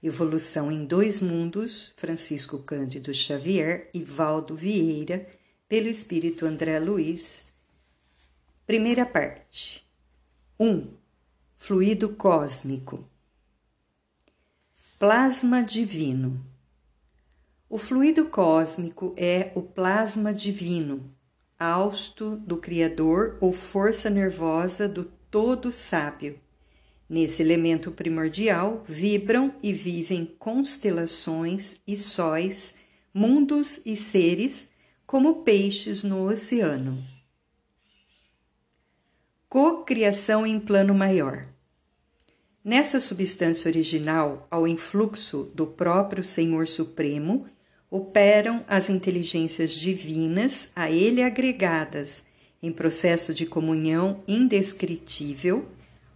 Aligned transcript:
Evolução 0.00 0.70
em 0.70 0.84
Dois 0.84 1.20
Mundos, 1.20 1.92
Francisco 1.96 2.60
Cândido 2.60 3.12
Xavier 3.12 3.90
e 3.92 4.00
Valdo 4.00 4.54
Vieira, 4.54 5.26
pelo 5.68 5.88
Espírito 5.88 6.46
André 6.46 6.78
Luiz. 6.78 7.42
Primeira 8.64 9.04
parte. 9.04 9.84
1. 10.56 10.68
Um, 10.68 10.94
fluido 11.56 12.10
cósmico. 12.10 13.04
Plasma 15.00 15.62
divino. 15.62 16.46
O 17.68 17.76
fluido 17.76 18.26
cósmico 18.26 19.12
é 19.16 19.50
o 19.56 19.62
plasma 19.62 20.32
divino, 20.32 21.12
hausto 21.58 22.36
do 22.36 22.56
Criador 22.56 23.36
ou 23.40 23.52
força 23.52 24.08
nervosa 24.08 24.88
do 24.88 25.04
Todo 25.28 25.72
Sábio 25.72 26.40
Nesse 27.08 27.40
elemento 27.40 27.90
primordial 27.90 28.84
vibram 28.86 29.54
e 29.62 29.72
vivem 29.72 30.26
constelações 30.38 31.76
e 31.86 31.96
sóis, 31.96 32.74
mundos 33.14 33.80
e 33.86 33.96
seres, 33.96 34.68
como 35.06 35.42
peixes 35.42 36.02
no 36.02 36.28
oceano. 36.28 37.02
Cocriação 39.48 40.46
em 40.46 40.60
plano 40.60 40.94
maior. 40.94 41.48
Nessa 42.62 43.00
substância 43.00 43.70
original, 43.70 44.46
ao 44.50 44.68
influxo 44.68 45.50
do 45.54 45.66
próprio 45.66 46.22
Senhor 46.22 46.66
Supremo, 46.66 47.46
operam 47.90 48.62
as 48.68 48.90
inteligências 48.90 49.72
divinas 49.72 50.68
a 50.76 50.90
ele 50.90 51.22
agregadas, 51.22 52.22
em 52.62 52.70
processo 52.70 53.32
de 53.32 53.46
comunhão 53.46 54.22
indescritível 54.28 55.66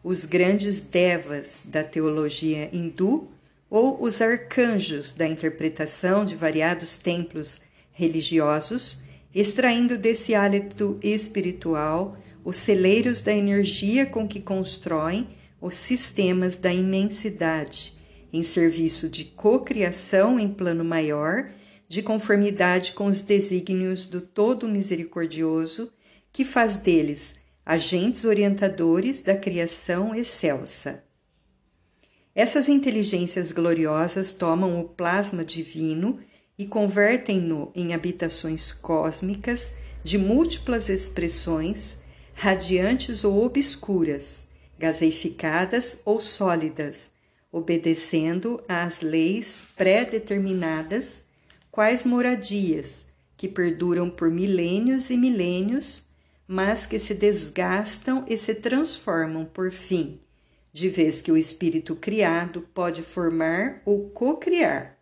os 0.02 0.24
grandes 0.24 0.80
devas 0.80 1.60
da 1.64 1.84
teologia 1.84 2.68
hindu 2.72 3.28
ou 3.70 4.02
os 4.02 4.20
arcanjos 4.20 5.12
da 5.12 5.26
interpretação 5.26 6.24
de 6.24 6.34
variados 6.34 6.98
templos 6.98 7.60
religiosos, 7.92 8.98
extraindo 9.34 9.96
desse 9.96 10.34
hálito 10.34 10.98
espiritual 11.02 12.16
os 12.44 12.56
celeiros 12.56 13.20
da 13.20 13.32
energia 13.32 14.04
com 14.04 14.26
que 14.26 14.40
constroem 14.40 15.28
os 15.60 15.74
sistemas 15.74 16.56
da 16.56 16.74
imensidade, 16.74 17.94
em 18.32 18.42
serviço 18.42 19.08
de 19.08 19.24
cocriação 19.24 20.38
em 20.38 20.48
plano 20.48 20.84
maior, 20.84 21.48
de 21.88 22.02
conformidade 22.02 22.92
com 22.92 23.06
os 23.06 23.22
desígnios 23.22 24.06
do 24.06 24.20
Todo 24.20 24.66
Misericordioso, 24.66 25.92
que 26.32 26.44
faz 26.44 26.76
deles 26.76 27.34
agentes 27.64 28.24
orientadores 28.24 29.22
da 29.22 29.36
criação 29.36 30.14
excelsa. 30.14 31.04
Essas 32.34 32.68
inteligências 32.68 33.52
gloriosas 33.52 34.32
tomam 34.32 34.80
o 34.80 34.88
plasma 34.88 35.44
divino 35.44 36.18
e 36.58 36.66
convertem-no 36.66 37.70
em 37.74 37.94
habitações 37.94 38.72
cósmicas 38.72 39.72
de 40.02 40.18
múltiplas 40.18 40.88
expressões, 40.88 41.98
radiantes 42.34 43.22
ou 43.22 43.44
obscuras, 43.44 44.48
gaseificadas 44.78 46.00
ou 46.04 46.20
sólidas, 46.20 47.10
obedecendo 47.52 48.62
às 48.66 49.02
leis 49.02 49.62
pré-determinadas, 49.76 51.22
quais 51.70 52.04
moradias, 52.04 53.06
que 53.36 53.46
perduram 53.46 54.10
por 54.10 54.30
milênios 54.30 55.10
e 55.10 55.16
milênios 55.16 56.06
mas 56.46 56.86
que 56.86 56.98
se 56.98 57.14
desgastam 57.14 58.24
e 58.28 58.36
se 58.36 58.54
transformam 58.54 59.44
por 59.44 59.70
fim, 59.70 60.20
de 60.72 60.88
vez 60.88 61.20
que 61.20 61.30
o 61.30 61.36
espírito 61.36 61.94
criado 61.94 62.62
pode 62.74 63.02
formar 63.02 63.82
ou 63.84 64.10
co-criar, 64.10 64.98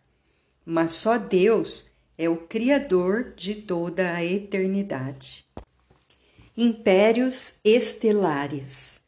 mas 0.65 0.91
só 0.91 1.17
Deus 1.17 1.89
é 2.17 2.29
o 2.29 2.37
Criador 2.37 3.33
de 3.35 3.55
toda 3.55 4.13
a 4.13 4.23
eternidade. 4.23 5.45
Impérios 6.55 7.53
estelares. 7.63 8.99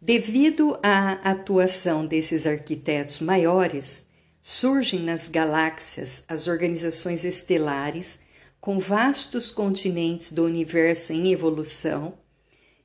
Devido 0.00 0.76
à 0.82 1.12
atuação 1.30 2.04
desses 2.04 2.44
arquitetos 2.44 3.20
maiores, 3.20 4.04
surgem 4.40 5.00
nas 5.00 5.28
galáxias 5.28 6.24
as 6.26 6.48
organizações 6.48 7.24
estelares 7.24 8.18
com 8.62 8.78
vastos 8.78 9.50
continentes 9.50 10.30
do 10.30 10.44
universo 10.44 11.12
em 11.12 11.32
evolução, 11.32 12.14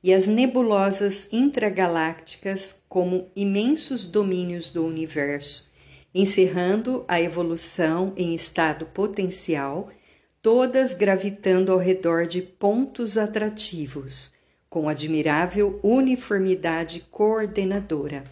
e 0.02 0.12
as 0.12 0.26
nebulosas 0.26 1.28
intragalácticas 1.30 2.76
como 2.88 3.28
imensos 3.36 4.04
domínios 4.04 4.70
do 4.70 4.84
universo, 4.84 5.70
encerrando 6.12 7.04
a 7.06 7.20
evolução 7.20 8.12
em 8.16 8.34
estado 8.34 8.86
potencial, 8.86 9.88
todas 10.42 10.94
gravitando 10.94 11.70
ao 11.70 11.78
redor 11.78 12.26
de 12.26 12.42
pontos 12.42 13.16
atrativos, 13.16 14.32
com 14.68 14.88
admirável 14.88 15.78
uniformidade 15.80 17.06
coordenadora. 17.08 18.24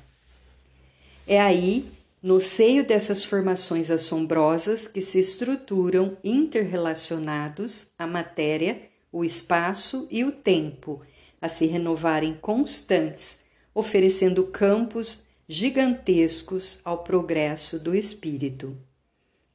É 1.28 1.40
aí 1.40 1.95
no 2.26 2.40
seio 2.40 2.84
dessas 2.84 3.24
formações 3.24 3.88
assombrosas 3.88 4.88
que 4.88 5.00
se 5.00 5.20
estruturam 5.20 6.18
interrelacionados 6.24 7.92
a 7.96 8.04
matéria, 8.04 8.82
o 9.12 9.24
espaço 9.24 10.08
e 10.10 10.24
o 10.24 10.32
tempo, 10.32 11.02
a 11.40 11.48
se 11.48 11.66
renovarem 11.66 12.34
constantes, 12.34 13.38
oferecendo 13.72 14.42
campos 14.42 15.24
gigantescos 15.48 16.80
ao 16.84 17.04
progresso 17.04 17.78
do 17.78 17.94
espírito. 17.94 18.76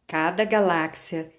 Cada 0.07 0.45
galáxia, 0.45 1.29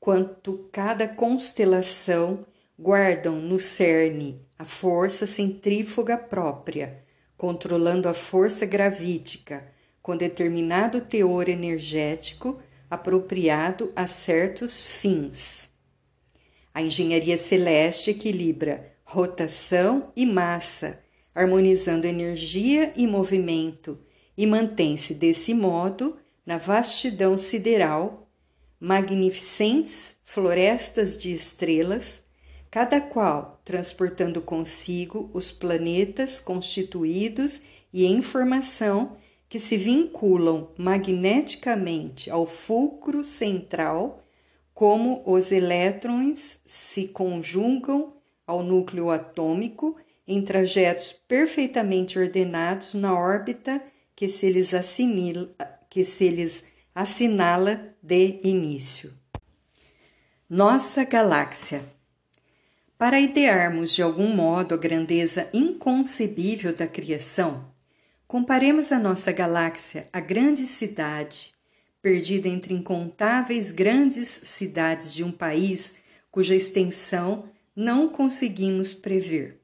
quanto 0.00 0.66
cada 0.72 1.06
constelação, 1.06 2.46
guardam 2.78 3.36
no 3.36 3.60
cerne 3.60 4.40
a 4.58 4.64
força 4.64 5.26
centrífuga 5.26 6.16
própria, 6.16 7.04
controlando 7.36 8.08
a 8.08 8.14
força 8.14 8.64
gravítica 8.64 9.78
com 10.02 10.16
determinado 10.16 11.00
teor 11.00 11.48
energético 11.48 12.60
apropriado 12.88 13.92
a 13.94 14.06
certos 14.06 14.84
fins. 14.84 15.70
A 16.72 16.82
engenharia 16.82 17.36
celeste 17.36 18.10
equilibra 18.10 18.90
rotação 19.10 20.12
e 20.14 20.24
massa, 20.24 21.00
harmonizando 21.34 22.06
energia 22.06 22.92
e 22.94 23.08
movimento, 23.08 23.98
e 24.36 24.46
mantém-se 24.46 25.12
desse 25.12 25.52
modo 25.52 26.16
na 26.46 26.56
vastidão 26.58 27.36
sideral, 27.36 28.30
magnificentes 28.78 30.14
florestas 30.24 31.18
de 31.18 31.34
estrelas, 31.34 32.22
cada 32.70 33.00
qual 33.00 33.60
transportando 33.64 34.40
consigo 34.40 35.28
os 35.34 35.50
planetas 35.50 36.38
constituídos 36.38 37.60
e 37.92 38.06
em 38.06 38.22
formação 38.22 39.16
que 39.50 39.58
se 39.58 39.76
vinculam 39.76 40.68
magneticamente 40.78 42.30
ao 42.30 42.46
fulcro 42.46 43.24
central, 43.24 44.24
como 44.72 45.24
os 45.26 45.50
elétrons 45.50 46.60
se 46.64 47.08
conjugam 47.08 48.14
ao 48.46 48.62
núcleo 48.62 49.10
atômico 49.10 49.96
em 50.24 50.40
trajetos 50.40 51.12
perfeitamente 51.12 52.16
ordenados 52.16 52.94
na 52.94 53.12
órbita 53.12 53.82
que 54.14 54.28
se 54.28 54.48
lhes 54.48 54.72
assimila, 54.72 55.52
que 55.90 56.04
se 56.04 56.28
lhes 56.28 56.62
assinala 56.94 57.92
de 58.00 58.38
início. 58.44 59.12
Nossa 60.48 61.02
galáxia. 61.02 61.84
Para 62.96 63.18
idearmos 63.18 63.96
de 63.96 64.02
algum 64.02 64.28
modo 64.28 64.74
a 64.74 64.78
grandeza 64.78 65.48
inconcebível 65.52 66.72
da 66.72 66.86
criação, 66.86 67.69
Comparemos 68.30 68.92
a 68.92 68.98
nossa 69.00 69.32
galáxia 69.32 70.06
à 70.12 70.20
grande 70.20 70.64
cidade, 70.64 71.52
perdida 72.00 72.46
entre 72.46 72.72
incontáveis 72.72 73.72
grandes 73.72 74.28
cidades 74.44 75.12
de 75.12 75.24
um 75.24 75.32
país 75.32 75.96
cuja 76.30 76.54
extensão 76.54 77.46
não 77.74 78.08
conseguimos 78.08 78.94
prever. 78.94 79.60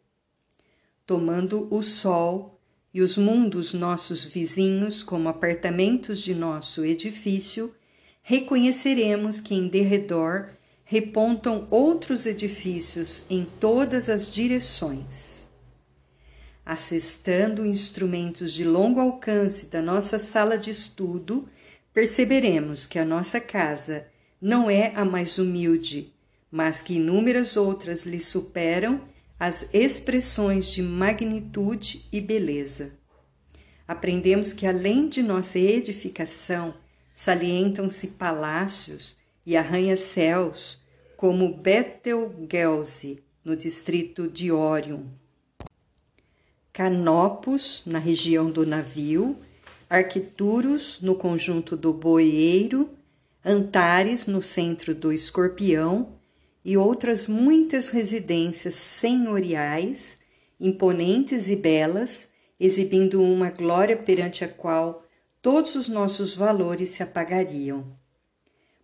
Tomando 1.06 1.68
o 1.70 1.80
Sol 1.80 2.58
e 2.92 3.02
os 3.02 3.16
mundos 3.16 3.72
nossos 3.72 4.24
vizinhos 4.24 5.00
como 5.04 5.28
apartamentos 5.28 6.20
de 6.20 6.34
nosso 6.34 6.84
edifício, 6.84 7.72
reconheceremos 8.20 9.38
que 9.38 9.54
em 9.54 9.68
derredor 9.68 10.48
repontam 10.84 11.68
outros 11.70 12.26
edifícios 12.26 13.22
em 13.30 13.46
todas 13.60 14.08
as 14.08 14.28
direções 14.28 15.45
assestando 16.66 17.64
instrumentos 17.64 18.52
de 18.52 18.64
longo 18.64 18.98
alcance 18.98 19.66
da 19.66 19.80
nossa 19.80 20.18
sala 20.18 20.58
de 20.58 20.68
estudo, 20.72 21.48
perceberemos 21.94 22.86
que 22.86 22.98
a 22.98 23.04
nossa 23.04 23.40
casa 23.40 24.08
não 24.42 24.68
é 24.68 24.92
a 24.96 25.04
mais 25.04 25.38
humilde, 25.38 26.12
mas 26.50 26.82
que 26.82 26.94
inúmeras 26.94 27.56
outras 27.56 28.04
lhe 28.04 28.20
superam 28.20 29.00
as 29.38 29.68
expressões 29.72 30.66
de 30.66 30.82
magnitude 30.82 32.06
e 32.12 32.20
beleza. 32.20 32.98
aprendemos 33.86 34.52
que 34.52 34.66
além 34.66 35.08
de 35.08 35.22
nossa 35.22 35.60
edificação, 35.60 36.74
salientam-se 37.14 38.08
palácios 38.08 39.16
e 39.44 39.56
arranha-céus, 39.56 40.82
como 41.16 41.56
Betelgeuse, 41.56 43.22
no 43.44 43.54
distrito 43.54 44.26
de 44.26 44.50
Órion, 44.50 45.04
Canopus, 46.76 47.84
na 47.87 47.99
região 47.99 48.50
do 48.50 48.67
navio, 48.67 49.38
Arquituros, 49.88 51.00
no 51.00 51.14
conjunto 51.14 51.75
do 51.75 51.90
Boeiro, 51.90 52.90
Antares, 53.43 54.26
no 54.26 54.43
centro 54.43 54.94
do 54.94 55.11
Escorpião, 55.11 56.19
e 56.62 56.76
outras 56.76 57.26
muitas 57.26 57.88
residências 57.88 58.75
senhoriais, 58.75 60.19
imponentes 60.61 61.49
e 61.49 61.56
belas, 61.56 62.28
exibindo 62.61 63.23
uma 63.23 63.49
glória 63.49 63.96
perante 63.96 64.44
a 64.44 64.49
qual 64.49 65.02
todos 65.40 65.76
os 65.76 65.88
nossos 65.88 66.37
valores 66.37 66.90
se 66.90 67.02
apagariam. 67.02 67.87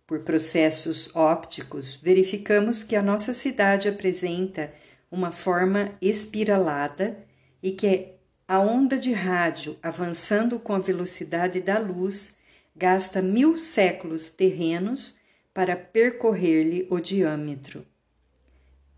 Por 0.07 0.21
processos 0.21 1.15
ópticos, 1.15 1.95
verificamos 1.95 2.81
que 2.81 2.95
a 2.95 3.03
nossa 3.03 3.33
cidade 3.33 3.87
apresenta 3.87 4.73
uma 5.11 5.31
forma 5.31 5.91
espiralada 6.01 7.31
e 7.63 7.71
que 7.71 8.09
a 8.45 8.59
onda 8.59 8.97
de 8.97 9.13
rádio, 9.13 9.77
avançando 9.81 10.59
com 10.59 10.73
a 10.73 10.79
velocidade 10.79 11.61
da 11.61 11.79
luz, 11.79 12.35
gasta 12.75 13.21
mil 13.21 13.57
séculos 13.57 14.29
terrenos 14.29 15.15
para 15.53 15.77
percorrer-lhe 15.77 16.85
o 16.89 16.99
diâmetro. 16.99 17.85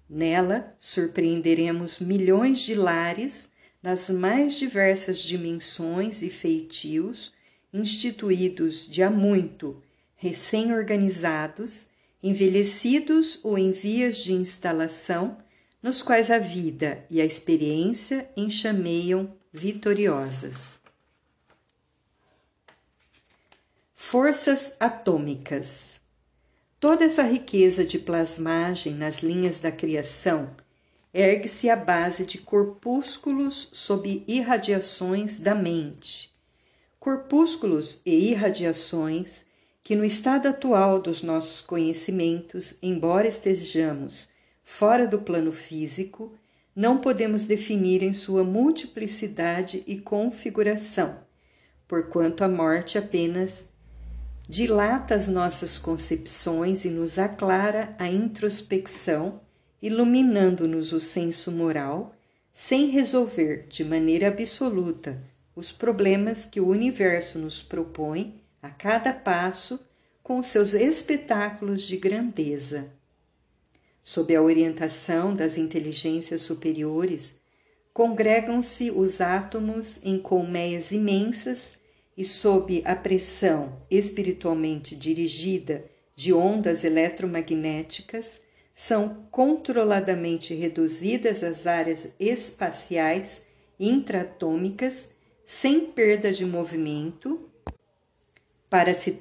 Nela 0.09 0.75
surpreenderemos 0.79 1.99
milhões 1.99 2.59
de 2.59 2.73
lares 2.73 3.49
nas 3.83 4.09
mais 4.09 4.55
diversas 4.55 5.19
dimensões 5.19 6.23
e 6.23 6.29
feitios, 6.29 7.33
instituídos 7.71 8.89
de 8.89 9.03
há 9.03 9.11
muito, 9.11 9.81
recém-organizados, 10.15 11.87
envelhecidos 12.23 13.39
ou 13.43 13.57
em 13.59 13.71
vias 13.71 14.17
de 14.17 14.33
instalação, 14.33 15.37
nos 15.85 16.01
quais 16.01 16.31
a 16.31 16.39
vida 16.39 17.05
e 17.11 17.21
a 17.21 17.25
experiência 17.25 18.27
enxameiam 18.35 19.31
vitoriosas. 19.53 20.79
Forças 23.93 24.75
atômicas. 24.79 26.01
Toda 26.79 27.05
essa 27.05 27.21
riqueza 27.21 27.85
de 27.85 27.99
plasmagem 27.99 28.95
nas 28.95 29.19
linhas 29.19 29.59
da 29.59 29.71
criação 29.71 30.49
ergue-se 31.13 31.69
à 31.69 31.75
base 31.75 32.25
de 32.25 32.39
corpúsculos 32.39 33.69
sob 33.71 34.23
irradiações 34.27 35.37
da 35.37 35.53
mente. 35.53 36.33
Corpúsculos 36.99 38.01
e 38.03 38.31
irradiações 38.31 39.45
que, 39.83 39.95
no 39.95 40.03
estado 40.03 40.47
atual 40.47 40.99
dos 40.99 41.21
nossos 41.21 41.61
conhecimentos, 41.61 42.73
embora 42.81 43.27
estejamos 43.27 44.33
fora 44.65 45.07
do 45.07 45.19
plano 45.19 45.53
físico, 45.53 46.33
não 46.75 46.97
podemos 46.97 47.45
definir 47.45 48.03
em 48.03 48.11
sua 48.11 48.43
multiplicidade 48.43 49.81
e 49.87 49.97
configuração, 49.97 51.19
porquanto 51.87 52.43
a 52.43 52.49
morte 52.49 52.97
apenas 52.97 53.63
dilata 54.49 55.15
as 55.15 55.29
nossas 55.29 55.79
concepções 55.79 56.83
e 56.83 56.89
nos 56.89 57.17
aclara 57.17 57.95
a 57.97 58.09
introspecção, 58.09 59.39
iluminando-nos 59.81 60.91
o 60.91 60.99
senso 60.99 61.51
moral, 61.51 62.13
sem 62.51 62.87
resolver 62.87 63.67
de 63.69 63.85
maneira 63.85 64.27
absoluta 64.27 65.21
os 65.55 65.71
problemas 65.71 66.43
que 66.43 66.59
o 66.59 66.67
universo 66.67 67.39
nos 67.39 67.61
propõe 67.61 68.41
a 68.61 68.69
cada 68.69 69.13
passo 69.13 69.79
com 70.21 70.41
seus 70.41 70.73
espetáculos 70.73 71.83
de 71.83 71.97
grandeza. 71.97 72.94
Sob 74.07 74.35
a 74.35 74.39
orientação 74.39 75.33
das 75.33 75.57
inteligências 75.57 76.43
superiores, 76.43 77.41
congregam-se 77.91 78.91
os 78.91 79.19
átomos 79.19 79.99
em 80.03 80.19
colmeias 80.19 80.91
imensas 80.91 81.79
e 82.15 82.23
sob 82.23 82.83
a 82.85 82.95
pressão 82.95 83.81
espiritualmente 83.89 84.95
dirigida 84.95 85.83
de 86.15 86.31
ondas 86.31 86.83
eletromagnéticas, 86.83 88.41
são 88.75 89.25
controladamente 89.31 90.53
reduzidas 90.53 91.43
as 91.43 91.65
áreas 91.65 92.05
espaciais 92.19 93.41
intratômicas 93.79 95.09
sem 95.43 95.87
perda 95.87 96.31
de 96.31 96.45
movimento 96.45 97.49
para, 98.69 98.93
se 98.93 99.11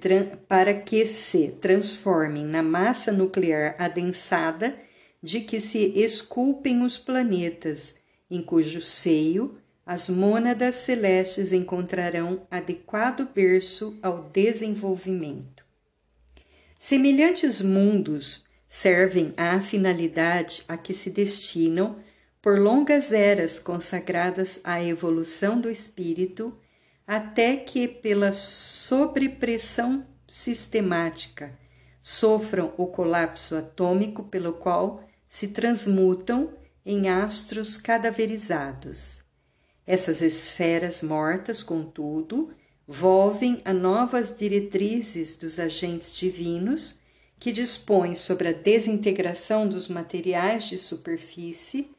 para 0.49 0.75
que 0.75 1.07
se 1.07 1.49
transformem 1.61 2.45
na 2.45 2.63
massa 2.63 3.13
nuclear 3.13 3.77
adensada 3.79 4.75
de 5.23 5.41
que 5.41 5.61
se 5.61 5.93
esculpem 5.97 6.83
os 6.83 6.99
planetas, 6.99 7.97
em 8.31 8.43
cujo 8.43 8.81
seio 8.81 9.57
as 9.87 10.09
mônadas 10.09 10.77
celestes 10.77 11.53
encontrarão 11.53 12.47
adequado 12.51 13.29
berço 13.35 13.99
ao 14.03 14.31
desenvolvimento. 14.31 15.65
Semelhantes 16.81 17.61
mundos 17.61 18.45
servem 18.69 19.33
à 19.37 19.61
finalidade 19.61 20.65
a 20.67 20.77
que 20.77 20.93
se 20.93 21.11
destinam 21.11 21.97
por 22.43 22.59
longas 22.59 23.13
eras 23.13 23.59
consagradas 23.59 24.61
à 24.65 24.83
evolução 24.83 25.59
do 25.59 25.71
espírito, 25.71 26.55
até 27.07 27.57
que, 27.57 27.87
pela 27.87 28.33
sobrepressão 28.33 30.07
sistemática, 30.29 31.57
sofram 32.01 32.73
o 32.77 32.87
colapso 32.87 33.57
atômico 33.57 34.25
pelo 34.25 34.53
qual 34.53 35.05
se 35.29 35.49
transmutam 35.49 36.53
em 36.85 37.09
astros 37.09 37.77
cadaverizados. 37.77 39.23
Essas 39.87 40.21
esferas 40.21 41.03
mortas, 41.03 41.63
contudo, 41.63 42.53
volvem 42.87 43.61
a 43.65 43.73
novas 43.73 44.37
diretrizes 44.37 45.37
dos 45.37 45.59
agentes 45.59 46.15
divinos 46.15 46.99
que 47.39 47.53
dispõem 47.53 48.15
sobre 48.15 48.49
a 48.49 48.53
desintegração 48.53 49.69
dos 49.69 49.89
materiais 49.89 50.65
de 50.65 50.79
superfície, 50.79 51.91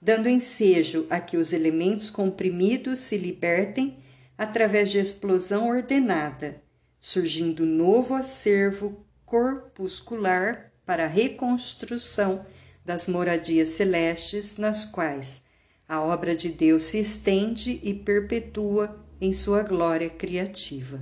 dando 0.00 0.28
ensejo 0.28 1.06
a 1.08 1.20
que 1.20 1.36
os 1.36 1.52
elementos 1.52 2.10
comprimidos 2.10 2.98
se 2.98 3.16
libertem 3.16 3.96
através 4.40 4.88
de 4.88 4.96
explosão 4.96 5.68
ordenada, 5.68 6.62
surgindo 6.98 7.66
novo 7.66 8.14
acervo 8.14 9.04
corpuscular 9.26 10.72
para 10.86 11.04
a 11.04 11.08
reconstrução 11.08 12.46
das 12.82 13.06
moradias 13.06 13.68
celestes 13.68 14.56
nas 14.56 14.86
quais 14.86 15.42
a 15.86 16.00
obra 16.00 16.34
de 16.34 16.48
Deus 16.48 16.84
se 16.84 16.96
estende 16.98 17.80
e 17.82 17.92
perpetua 17.92 19.04
em 19.20 19.30
sua 19.34 19.62
glória 19.62 20.08
criativa. 20.08 20.98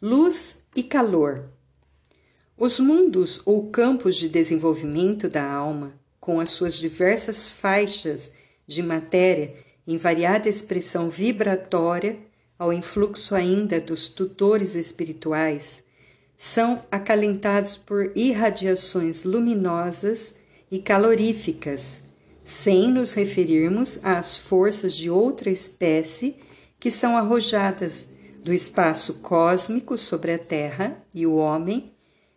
Luz 0.00 0.56
e 0.74 0.82
calor. 0.82 1.50
Os 2.56 2.80
mundos 2.80 3.42
ou 3.44 3.70
campos 3.70 4.16
de 4.16 4.26
desenvolvimento 4.26 5.28
da 5.28 5.44
alma, 5.44 6.00
com 6.18 6.40
as 6.40 6.48
suas 6.48 6.78
diversas 6.78 7.50
faixas 7.50 8.32
de 8.66 8.82
matéria 8.82 9.68
em 9.90 9.96
variada 9.96 10.48
expressão 10.48 11.10
vibratória, 11.10 12.16
ao 12.56 12.72
influxo 12.72 13.34
ainda 13.34 13.80
dos 13.80 14.06
tutores 14.06 14.76
espirituais, 14.76 15.82
são 16.36 16.84
acalentados 16.92 17.76
por 17.76 18.12
irradiações 18.14 19.24
luminosas 19.24 20.32
e 20.70 20.78
caloríficas 20.78 22.02
sem 22.44 22.88
nos 22.92 23.14
referirmos 23.14 23.98
às 24.04 24.38
forças 24.38 24.94
de 24.96 25.10
outra 25.10 25.50
espécie 25.50 26.36
que 26.78 26.90
são 26.90 27.16
arrojadas 27.16 28.10
do 28.44 28.52
espaço 28.52 29.14
cósmico 29.14 29.98
sobre 29.98 30.32
a 30.32 30.38
Terra 30.38 31.02
e 31.12 31.26
o 31.26 31.34
homem, 31.34 31.92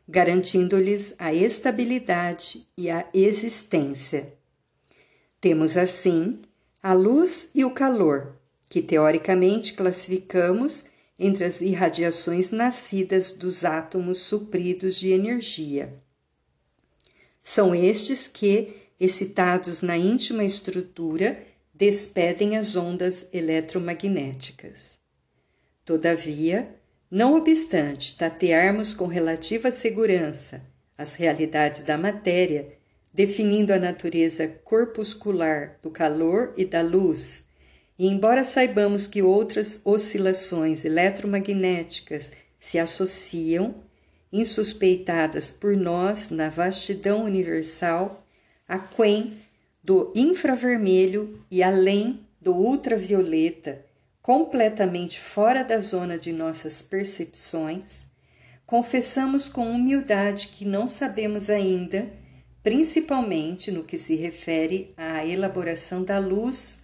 garantindo-lhes 0.09 1.13
a 1.19 1.31
estabilidade 1.31 2.67
e 2.75 2.89
a 2.89 3.05
existência. 3.13 4.33
Temos 5.39 5.77
assim 5.77 6.41
a 6.83 6.91
luz 6.93 7.49
e 7.55 7.63
o 7.63 7.71
calor, 7.71 8.37
que 8.69 8.81
teoricamente 8.81 9.73
classificamos 9.73 10.83
entre 11.17 11.45
as 11.45 11.61
irradiações 11.61 12.51
nascidas 12.51 13.31
dos 13.31 13.63
átomos 13.63 14.19
supridos 14.19 14.97
de 14.97 15.11
energia. 15.11 15.93
São 17.41 17.73
estes 17.73 18.27
que 18.27 18.75
excitados 18.99 19.81
na 19.81 19.97
íntima 19.97 20.43
estrutura, 20.43 21.41
despedem 21.73 22.57
as 22.57 22.75
ondas 22.75 23.27
eletromagnéticas. 23.31 24.99
Todavia, 25.85 26.75
não 27.09 27.35
obstante 27.35 28.17
tatearmos 28.17 28.93
com 28.93 29.07
relativa 29.07 29.71
segurança 29.71 30.61
as 30.97 31.15
realidades 31.15 31.83
da 31.83 31.97
matéria, 31.97 32.77
definindo 33.13 33.71
a 33.71 33.79
natureza 33.79 34.47
corpuscular 34.63 35.77
do 35.81 35.91
calor 35.91 36.53
e 36.57 36.65
da 36.65 36.81
luz, 36.81 37.43
E 37.97 38.07
embora 38.07 38.43
saibamos 38.43 39.05
que 39.05 39.21
outras 39.21 39.79
oscilações 39.85 40.83
eletromagnéticas 40.83 42.31
se 42.59 42.79
associam, 42.79 43.75
insuspeitadas 44.31 45.51
por 45.51 45.77
nós 45.77 46.31
na 46.31 46.49
vastidão 46.49 47.23
universal, 47.23 48.25
aquém 48.67 49.37
do 49.83 50.11
infravermelho 50.15 51.39
e 51.51 51.61
além 51.61 52.25
do 52.41 52.55
ultravioleta, 52.55 53.85
completamente 54.23 55.19
fora 55.19 55.63
da 55.63 55.79
zona 55.79 56.17
de 56.17 56.33
nossas 56.33 56.81
percepções, 56.81 58.05
confessamos 58.65 59.47
com 59.47 59.69
humildade 59.69 60.47
que 60.47 60.65
não 60.65 60.87
sabemos 60.87 61.49
ainda, 61.49 62.07
principalmente 62.63 63.69
no 63.69 63.83
que 63.83 63.97
se 63.97 64.15
refere 64.15 64.93
à 64.95 65.25
elaboração 65.25 66.01
da 66.03 66.17
luz, 66.17 66.81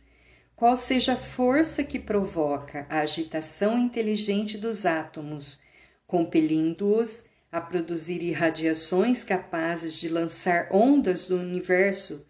qual 0.53 0.75
seja 0.75 1.13
a 1.13 1.17
força 1.17 1.85
que 1.85 1.97
provoca 1.97 2.85
a 2.89 2.99
agitação 2.99 3.79
inteligente 3.79 4.57
dos 4.57 4.85
átomos, 4.85 5.57
compelindo-os 6.05 7.23
a 7.49 7.61
produzir 7.61 8.21
irradiações 8.21 9.23
capazes 9.23 9.95
de 9.95 10.09
lançar 10.09 10.67
ondas 10.69 11.25
do 11.25 11.37
universo 11.37 12.27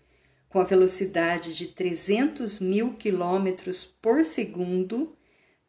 com 0.48 0.60
a 0.60 0.64
velocidade 0.64 1.56
de 1.56 1.68
300 1.70 2.60
mil 2.60 2.94
quilômetros 2.94 3.84
por 3.84 4.24
segundo, 4.24 5.16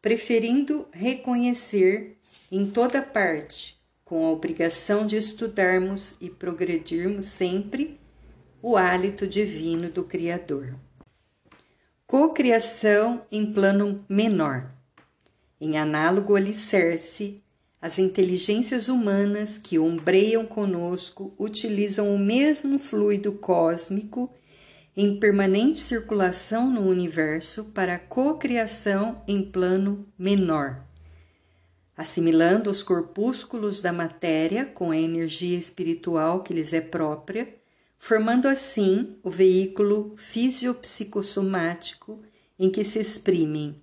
preferindo 0.02 0.86
reconhecer 0.92 2.18
em 2.52 2.70
toda 2.70 3.00
parte, 3.00 3.79
com 4.10 4.26
a 4.26 4.30
obrigação 4.32 5.06
de 5.06 5.16
estudarmos 5.16 6.16
e 6.20 6.28
progredirmos 6.28 7.26
sempre, 7.26 7.96
o 8.60 8.76
hálito 8.76 9.24
divino 9.24 9.88
do 9.88 10.02
Criador. 10.02 10.74
Cocriação 12.08 13.24
em 13.30 13.52
plano 13.52 14.04
menor. 14.08 14.68
Em 15.60 15.78
análogo 15.78 16.34
alicerce, 16.34 17.40
as 17.80 18.00
inteligências 18.00 18.88
humanas 18.88 19.56
que 19.56 19.78
ombreiam 19.78 20.44
conosco 20.44 21.32
utilizam 21.38 22.12
o 22.12 22.18
mesmo 22.18 22.80
fluido 22.80 23.34
cósmico 23.34 24.28
em 24.96 25.20
permanente 25.20 25.78
circulação 25.78 26.68
no 26.68 26.80
universo 26.80 27.66
para 27.66 27.94
a 27.94 27.98
cocriação 28.00 29.22
em 29.28 29.40
plano 29.40 30.04
menor, 30.18 30.84
assimilando 32.00 32.70
os 32.70 32.82
corpúsculos 32.82 33.82
da 33.82 33.92
matéria 33.92 34.64
com 34.64 34.90
a 34.90 34.96
energia 34.96 35.58
espiritual 35.58 36.42
que 36.42 36.54
lhes 36.54 36.72
é 36.72 36.80
própria, 36.80 37.54
formando 37.98 38.48
assim 38.48 39.18
o 39.22 39.28
veículo 39.28 40.14
fisiopsicossomático 40.16 42.18
em 42.58 42.70
que 42.70 42.82
se 42.84 42.98
exprimem, 42.98 43.76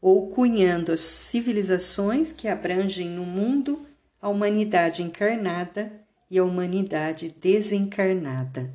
ou 0.00 0.28
cunhando 0.28 0.92
as 0.92 1.00
civilizações 1.00 2.30
que 2.30 2.46
abrangem 2.46 3.08
no 3.08 3.24
mundo 3.24 3.84
a 4.22 4.28
humanidade 4.28 5.02
encarnada 5.02 5.90
e 6.30 6.38
a 6.38 6.44
humanidade 6.44 7.34
desencarnada. 7.40 8.72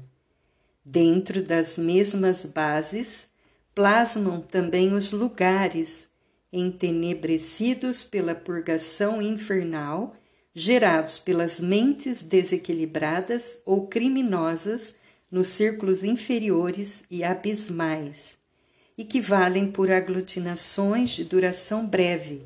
Dentro 0.84 1.42
das 1.42 1.78
mesmas 1.78 2.46
bases, 2.46 3.30
plasmam 3.74 4.42
também 4.42 4.94
os 4.94 5.14
lugares 5.14 6.11
entenebrecidos 6.52 8.04
pela 8.04 8.36
purgação 8.36 9.22
infernal, 9.22 10.16
gerados 10.54 11.18
pelas 11.18 11.60
mentes 11.60 12.22
desequilibradas 12.24 13.62
ou 13.66 13.88
criminosas 13.88 14.96
nos 15.32 15.48
círculos 15.48 16.04
inferiores 16.04 17.04
e 17.10 17.24
abismais, 17.24 18.38
e 18.98 19.06
que 19.06 19.22
valem 19.22 19.72
por 19.72 19.90
aglutinações 19.90 21.12
de 21.12 21.24
duração 21.24 21.86
breve, 21.86 22.42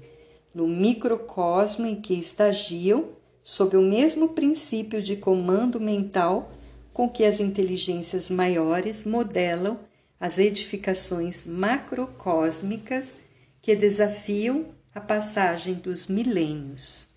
no 0.53 0.67
microcosmo 0.67 1.87
em 1.87 1.99
que 1.99 2.13
estagiam, 2.13 3.09
sob 3.41 3.75
o 3.75 3.81
mesmo 3.81 4.29
princípio 4.29 5.01
de 5.01 5.15
comando 5.15 5.79
mental 5.79 6.51
com 6.93 7.09
que 7.09 7.25
as 7.25 7.39
inteligências 7.39 8.29
maiores 8.29 9.03
modelam 9.03 9.79
as 10.19 10.37
edificações 10.37 11.45
macrocósmicas 11.45 13.17
que 13.65 13.75
desafiam 13.75 14.75
a 14.93 15.01
passagem 15.01 15.73
dos 15.73 16.05
milênios. 16.05 17.07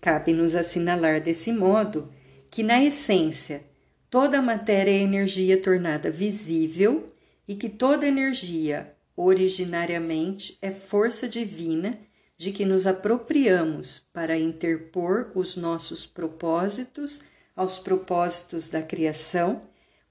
Cabe-nos 0.00 0.54
assinalar 0.54 1.20
desse 1.20 1.50
modo 1.50 2.12
que, 2.48 2.62
na 2.62 2.80
essência, 2.80 3.64
toda 4.08 4.38
a 4.38 4.42
matéria 4.42 4.92
é 4.92 5.02
energia 5.02 5.60
tornada 5.60 6.12
visível 6.12 7.12
e 7.48 7.56
que 7.56 7.68
toda 7.68 8.06
energia, 8.06 8.94
originariamente, 9.16 10.56
é 10.62 10.70
força 10.70 11.28
divina 11.28 11.98
de 12.38 12.52
que 12.52 12.64
nos 12.64 12.86
apropriamos 12.86 13.98
para 14.12 14.38
interpor 14.38 15.32
os 15.34 15.56
nossos 15.56 16.06
propósitos 16.06 17.20
aos 17.56 17.80
propósitos 17.80 18.68
da 18.68 18.80
criação, 18.80 19.62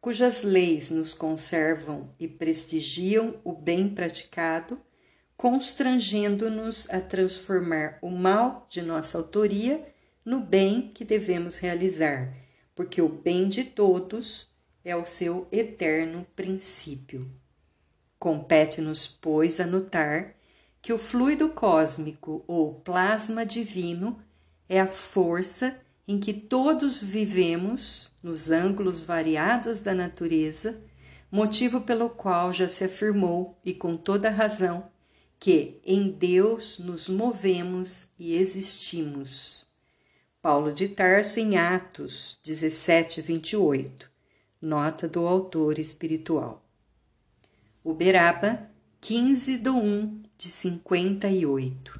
cujas 0.02 0.44
leis 0.44 0.90
nos 0.90 1.14
conservam 1.14 2.14
e 2.20 2.28
prestigiam 2.28 3.40
o 3.46 3.54
bem 3.54 3.88
praticado, 3.88 4.78
constrangendo-nos 5.42 6.88
a 6.92 7.02
transformar 7.02 7.98
o 8.00 8.12
mal 8.12 8.68
de 8.70 8.80
nossa 8.80 9.18
autoria 9.18 9.84
no 10.24 10.40
bem 10.40 10.92
que 10.94 11.04
devemos 11.04 11.58
realizar, 11.58 12.32
porque 12.76 13.02
o 13.02 13.10
bem 13.10 13.50
de 13.50 13.64
todos 13.64 14.48
é 14.86 14.96
o 14.96 15.04
seu 15.04 15.48
eterno 15.52 16.28
princípio. 16.36 17.28
Compete-nos, 18.20 19.08
pois, 19.08 19.60
anotar 19.60 20.36
que 20.80 20.94
o 20.94 21.00
fluido 21.00 21.50
cósmico 21.50 22.44
ou 22.46 22.76
plasma 22.76 23.44
divino 23.44 24.20
é 24.70 24.80
a 24.80 24.86
força 24.86 25.76
em 26.08 26.20
que 26.20 26.34
todos 26.34 27.02
vivemos 27.02 28.12
nos 28.22 28.52
ângulos 28.52 29.02
variados 29.02 29.82
da 29.82 29.96
natureza, 29.96 30.80
motivo 31.32 31.82
pelo 31.82 32.12
qual 32.12 32.54
já 32.54 32.70
se 32.70 32.84
afirmou, 32.84 33.60
e 33.66 33.74
com 33.74 33.98
toda 33.98 34.30
razão, 34.30 34.91
que 35.42 35.82
em 35.84 36.12
Deus 36.12 36.78
nos 36.78 37.10
movemos 37.10 38.10
e 38.20 38.36
existimos. 38.36 39.66
Paulo 40.40 40.72
de 40.72 40.88
Tarso 40.88 41.40
em 41.40 41.58
Atos 41.58 42.40
17, 42.44 43.24
28. 43.24 44.08
Nota 44.62 45.08
do 45.08 45.26
autor 45.28 45.80
espiritual. 45.80 46.64
Uberaba, 47.84 48.70
15 49.02 49.58
de 49.58 49.70
1 49.72 50.24
de 50.38 50.48
58. 50.48 52.00